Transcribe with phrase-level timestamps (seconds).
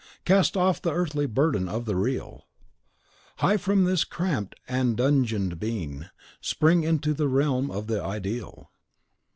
[0.25, 2.47] Cast off the earthly burden of the Real;
[3.37, 6.07] High from this cramped and dungeoned being,
[6.41, 8.71] spring Into the realm of the Ideal.